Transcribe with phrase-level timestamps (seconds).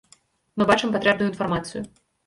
[0.61, 1.89] Мы бачым патрэбную інфармацыю.